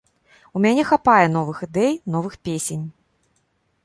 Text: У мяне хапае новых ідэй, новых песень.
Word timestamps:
У 0.59 0.59
мяне 0.63 0.85
хапае 0.91 1.27
новых 1.35 1.57
ідэй, 1.67 1.93
новых 2.13 2.39
песень. 2.49 2.85